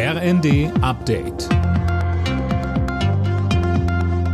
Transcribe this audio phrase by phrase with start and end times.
[0.00, 1.48] RND Update.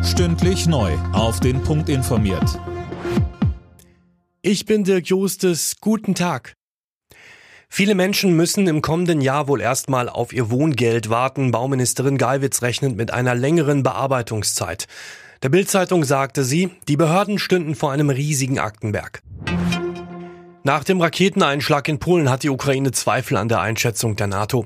[0.05, 0.93] Stündlich neu.
[1.15, 2.61] Auf den Punkt informiert.
[4.43, 5.77] Ich bin Dirk Justes.
[5.81, 6.53] Guten Tag.
[7.71, 11.51] Viele Menschen müssen im kommenden Jahr wohl erstmal auf ihr Wohngeld warten.
[11.51, 14.87] Bauministerin Geiwitz rechnet mit einer längeren Bearbeitungszeit.
[15.43, 19.23] Der Bildzeitung sagte sie, die Behörden stünden vor einem riesigen Aktenberg.
[20.67, 24.65] Nach dem Raketeneinschlag in Polen hat die Ukraine Zweifel an der Einschätzung der NATO.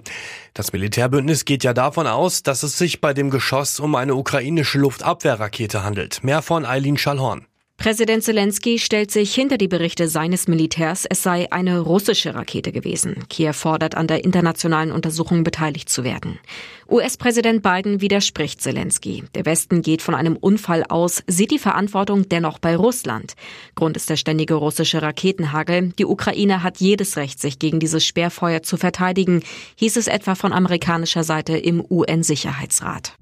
[0.55, 4.79] Das Militärbündnis geht ja davon aus, dass es sich bei dem Geschoss um eine ukrainische
[4.79, 6.23] Luftabwehrrakete handelt.
[6.23, 7.49] Mehr von Eileen Schallhorn.
[7.79, 13.23] Präsident Zelensky stellt sich hinter die Berichte seines Militärs, es sei eine russische Rakete gewesen.
[13.29, 16.41] Kiew fordert an der internationalen Untersuchung beteiligt zu werden.
[16.91, 19.23] US-Präsident Biden widerspricht Zelensky.
[19.37, 23.35] Der Westen geht von einem Unfall aus, sieht die Verantwortung dennoch bei Russland.
[23.77, 25.93] Grund ist der ständige russische Raketenhagel.
[26.01, 29.45] Die Ukraine hat jedes Recht, sich gegen dieses Sperrfeuer zu verteidigen,
[29.77, 33.13] hieß es etwa von amerikanischer Seite im UN-Sicherheitsrat.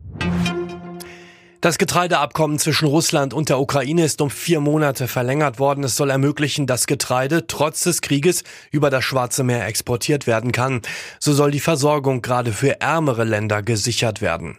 [1.66, 5.82] Das Getreideabkommen zwischen Russland und der Ukraine ist um vier Monate verlängert worden.
[5.82, 10.80] Es soll ermöglichen, dass Getreide trotz des Krieges über das Schwarze Meer exportiert werden kann.
[11.18, 14.58] So soll die Versorgung gerade für ärmere Länder gesichert werden.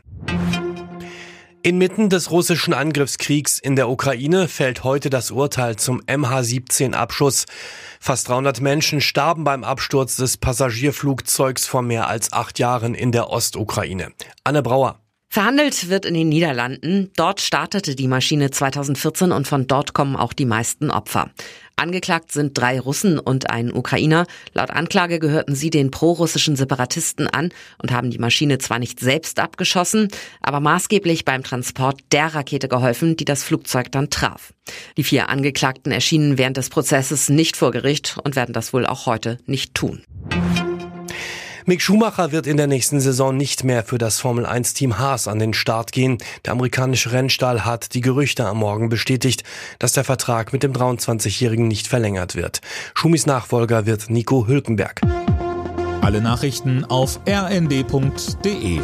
[1.63, 7.45] Inmitten des russischen Angriffskriegs in der Ukraine fällt heute das Urteil zum MH17-Abschuss.
[8.01, 13.29] Fast 300 Menschen starben beim Absturz des Passagierflugzeugs vor mehr als acht Jahren in der
[13.29, 14.11] Ostukraine.
[14.43, 14.99] Anne Brauer.
[15.29, 17.11] Verhandelt wird in den Niederlanden.
[17.15, 21.31] Dort startete die Maschine 2014 und von dort kommen auch die meisten Opfer.
[21.75, 24.25] Angeklagt sind drei Russen und ein Ukrainer.
[24.53, 29.39] Laut Anklage gehörten sie den prorussischen Separatisten an und haben die Maschine zwar nicht selbst
[29.39, 30.07] abgeschossen,
[30.41, 34.53] aber maßgeblich beim Transport der Rakete geholfen, die das Flugzeug dann traf.
[34.97, 39.05] Die vier Angeklagten erschienen während des Prozesses nicht vor Gericht und werden das wohl auch
[39.05, 40.01] heute nicht tun.
[41.69, 45.27] Mick Schumacher wird in der nächsten Saison nicht mehr für das Formel 1 Team Haas
[45.27, 46.17] an den Start gehen.
[46.45, 49.43] Der amerikanische Rennstall hat die Gerüchte am Morgen bestätigt,
[49.77, 52.61] dass der Vertrag mit dem 23-Jährigen nicht verlängert wird.
[52.93, 55.01] Schumis Nachfolger wird Nico Hülkenberg.
[55.99, 58.79] Alle Nachrichten auf rnd.de